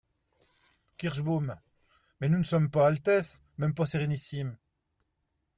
[0.97, 1.55] Kirschbaum.—
[2.19, 4.57] Mais nous qui ne sommes pas Altesses, mêmes pas sérénissimes!…